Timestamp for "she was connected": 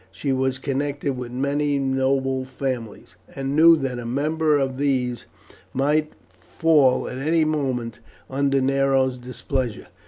0.09-1.15